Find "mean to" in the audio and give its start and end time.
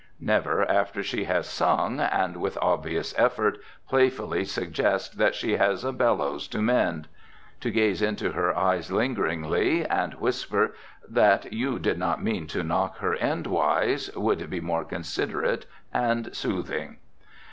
12.23-12.63